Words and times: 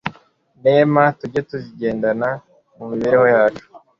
nema, 0.65 1.01
tujye 1.19 1.41
tuzigendana, 1.49 2.29
mu 2.75 2.85
mibereho 2.91 3.25
yacu 3.35 3.65